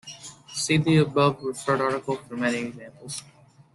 [0.51, 3.21] See the above referred article for many examples.